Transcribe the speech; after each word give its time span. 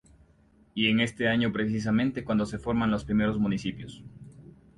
Y 0.73 0.87
es 0.87 0.91
en 0.93 0.99
este 0.99 1.27
año 1.27 1.53
precisamente 1.53 2.23
cuando 2.23 2.47
se 2.47 2.57
forman 2.57 2.89
los 2.89 3.05
primeros 3.05 3.37
municipios. 3.37 4.01